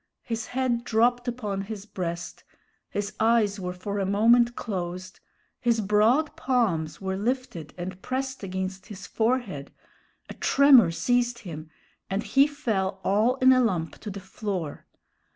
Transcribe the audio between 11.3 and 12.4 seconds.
him, and